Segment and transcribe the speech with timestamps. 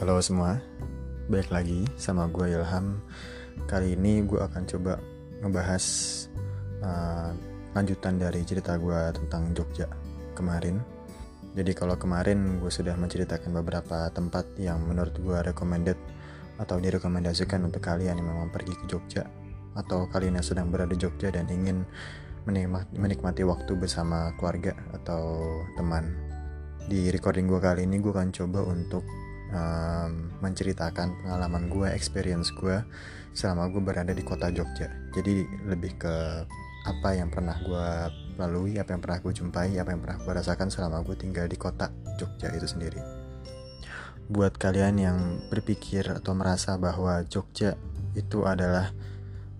[0.00, 0.56] Halo semua,
[1.28, 3.04] balik lagi sama gue Ilham.
[3.68, 4.96] Kali ini gue akan coba
[5.44, 5.84] ngebahas
[6.80, 7.36] uh,
[7.76, 9.92] lanjutan dari cerita gue tentang Jogja
[10.32, 10.80] kemarin.
[11.52, 16.00] Jadi kalau kemarin gue sudah menceritakan beberapa tempat yang menurut gue recommended
[16.56, 19.28] atau direkomendasikan untuk kalian yang memang pergi ke Jogja
[19.76, 21.84] atau kalian yang sedang berada di Jogja dan ingin
[22.96, 25.44] menikmati, waktu bersama keluarga atau
[25.76, 26.16] teman.
[26.88, 29.04] Di recording gue kali ini gue akan coba untuk
[29.54, 32.82] um, menceritakan pengalaman gue, experience gue
[33.34, 34.90] selama gue berada di kota Jogja.
[35.14, 36.14] Jadi lebih ke
[36.88, 37.86] apa yang pernah gue
[38.40, 41.58] lalui, apa yang pernah gue jumpai, apa yang pernah gue rasakan selama gue tinggal di
[41.60, 43.00] kota Jogja itu sendiri.
[44.30, 45.18] Buat kalian yang
[45.50, 47.76] berpikir atau merasa bahwa Jogja
[48.14, 48.94] itu adalah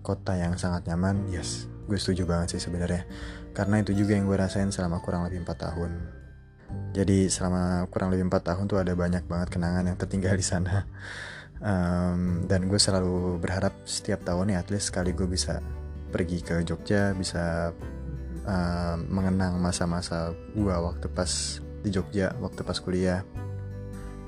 [0.01, 3.05] kota yang sangat nyaman, yes, gue setuju banget sih sebenarnya.
[3.51, 6.20] Karena itu juga yang gue rasain selama kurang lebih 4 tahun
[6.91, 10.83] jadi selama kurang lebih empat tahun tuh ada banyak banget kenangan yang tertinggal di sana.
[11.61, 15.61] Um, dan gue selalu berharap setiap tahun ya at least sekali gue bisa
[16.09, 17.69] pergi ke Jogja bisa
[18.43, 23.23] uh, mengenang masa-masa gue waktu pas di Jogja waktu pas kuliah.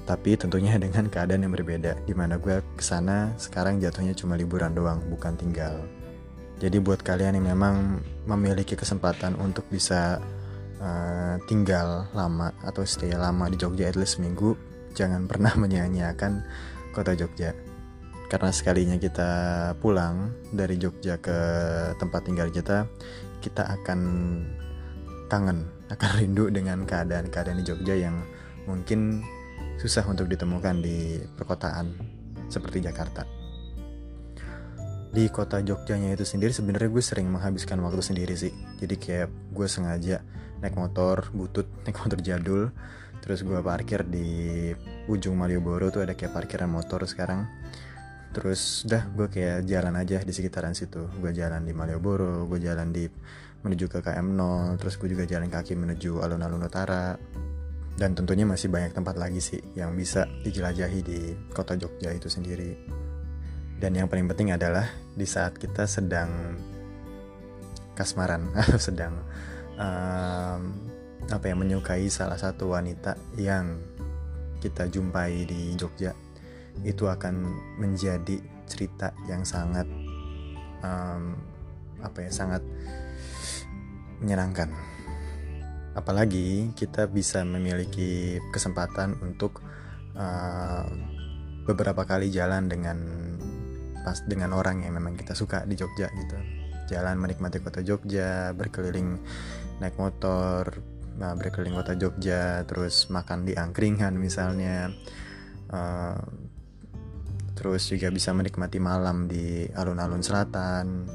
[0.08, 4.72] Tapi tentunya dengan keadaan yang berbeda di mana gue ke sana sekarang jatuhnya cuma liburan
[4.72, 5.84] doang bukan tinggal.
[6.64, 10.24] Jadi buat kalian yang memang memiliki kesempatan untuk bisa
[10.80, 14.56] uh, tinggal lama atau stay lama di Jogja at least seminggu
[14.94, 16.46] jangan pernah menyanyiakan
[16.94, 17.54] kota Jogja.
[18.32, 19.32] Karena sekalinya kita
[19.78, 21.38] pulang dari Jogja ke
[22.02, 22.90] tempat tinggal kita
[23.44, 24.00] kita akan
[25.28, 28.22] kangen akan rindu dengan keadaan-keadaan di Jogja yang
[28.66, 29.22] mungkin
[29.78, 31.94] susah untuk ditemukan di perkotaan
[32.48, 33.26] seperti Jakarta.
[35.14, 38.50] Di kota Jogjanya itu sendiri sebenarnya gue sering menghabiskan waktu sendiri sih.
[38.82, 40.26] Jadi kayak gue sengaja
[40.64, 42.72] naik motor butut naik motor jadul.
[43.24, 44.72] Terus gue parkir di
[45.08, 47.48] ujung Malioboro tuh ada kayak parkiran motor sekarang.
[48.36, 51.08] Terus dah gue kayak jalan aja di sekitaran situ.
[51.20, 53.08] Gue jalan di Malioboro gue jalan di
[53.64, 57.16] menuju ke KM 0 terus gue juga jalan kaki menuju alun-alun utara.
[57.94, 61.20] Dan tentunya masih banyak tempat lagi sih yang bisa dijelajahi di
[61.54, 62.76] kota Jogja itu sendiri.
[63.78, 66.58] Dan yang paling penting adalah di saat kita sedang
[67.94, 68.50] kasmaran
[68.82, 69.14] sedang
[69.78, 70.62] um,
[71.30, 73.80] apa yang menyukai salah satu wanita yang
[74.60, 76.16] kita jumpai di Jogja
[76.82, 77.48] itu akan
[77.78, 79.86] menjadi cerita yang sangat
[80.82, 81.38] um,
[82.02, 82.64] apa ya sangat
[84.20, 84.72] menyenangkan.
[85.94, 89.62] Apalagi kita bisa memiliki kesempatan untuk
[90.18, 90.90] uh,
[91.70, 92.98] beberapa kali jalan dengan
[94.04, 96.63] pas dengan orang yang memang kita suka di Jogja gitu
[96.94, 99.18] jalan menikmati kota Jogja berkeliling
[99.82, 100.78] naik motor
[101.18, 104.94] nah, berkeliling kota Jogja terus makan di angkringan misalnya
[105.74, 106.22] uh,
[107.54, 111.08] terus juga bisa menikmati malam di alun-alun selatan.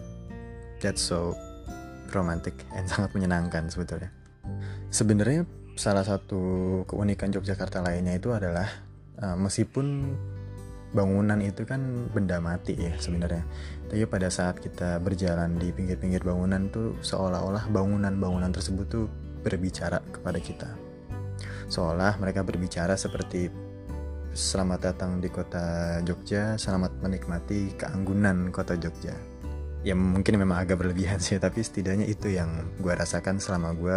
[0.79, 1.35] That's so
[2.15, 4.15] romantic and sangat menyenangkan sebetulnya.
[4.89, 5.45] Sebenarnya
[5.77, 8.67] salah satu keunikan Yogyakarta lainnya itu adalah
[9.21, 10.17] uh, meskipun
[10.93, 13.45] bangunan itu kan benda mati ya sebenarnya.
[13.89, 19.05] Tapi pada saat kita berjalan di pinggir-pinggir bangunan tuh seolah-olah bangunan-bangunan tersebut tuh
[19.45, 20.71] berbicara kepada kita.
[21.69, 23.53] Seolah mereka berbicara seperti
[24.33, 29.13] selamat datang di kota Jogja, selamat menikmati keanggunan kota Jogja.
[29.87, 33.97] Ya mungkin memang agak berlebihan sih, tapi setidaknya itu yang gue rasakan selama gue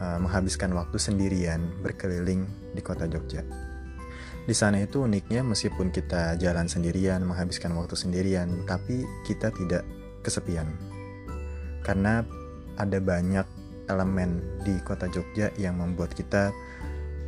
[0.00, 3.67] uh, menghabiskan waktu sendirian berkeliling di kota Jogja.
[4.48, 9.84] Di sana itu uniknya meskipun kita jalan sendirian, menghabiskan waktu sendirian, tapi kita tidak
[10.24, 10.64] kesepian.
[11.84, 12.24] Karena
[12.80, 13.44] ada banyak
[13.92, 16.48] elemen di kota Jogja yang membuat kita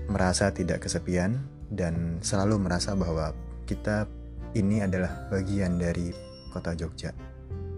[0.08, 3.36] merasa tidak kesepian dan selalu merasa bahwa
[3.68, 4.08] kita
[4.56, 6.16] ini adalah bagian dari
[6.56, 7.12] kota Jogja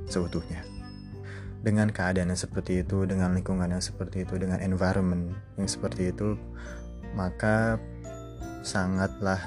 [0.06, 0.62] seutuhnya.
[1.66, 6.38] Dengan keadaan yang seperti itu, dengan lingkungan yang seperti itu, dengan environment yang seperti itu,
[7.18, 7.82] maka
[8.62, 9.38] sangatlah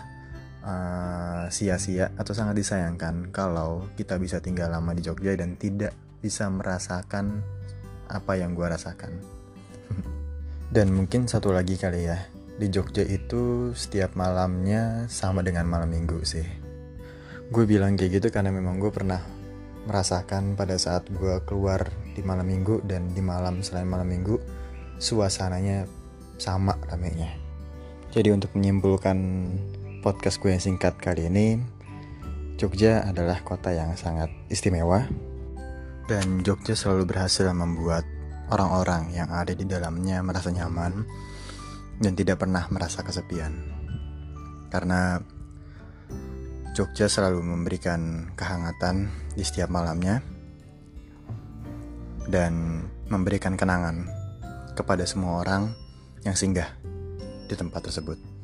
[0.65, 6.49] uh, sia-sia atau sangat disayangkan kalau kita bisa tinggal lama di Jogja dan tidak bisa
[6.49, 7.41] merasakan
[8.11, 9.11] apa yang gue rasakan.
[10.75, 12.19] dan mungkin satu lagi kali ya,
[12.57, 16.45] di Jogja itu setiap malamnya sama dengan malam minggu sih.
[17.53, 19.21] Gue bilang kayak gitu karena memang gue pernah
[19.85, 21.85] merasakan pada saat gue keluar
[22.17, 24.41] di malam minggu dan di malam selain malam minggu
[24.97, 25.85] suasananya
[26.41, 27.44] sama ramenya
[28.15, 29.19] jadi untuk menyimpulkan
[29.99, 31.59] podcast gue yang singkat kali ini,
[32.55, 35.03] Jogja adalah kota yang sangat istimewa
[36.07, 38.07] dan Jogja selalu berhasil membuat
[38.55, 41.03] orang-orang yang ada di dalamnya merasa nyaman
[41.99, 43.51] dan tidak pernah merasa kesepian.
[44.71, 45.19] Karena
[46.71, 50.23] Jogja selalu memberikan kehangatan di setiap malamnya
[52.31, 52.79] dan
[53.11, 54.07] memberikan kenangan
[54.71, 55.75] kepada semua orang
[56.23, 56.71] yang singgah
[57.45, 58.34] di tempat tersebut.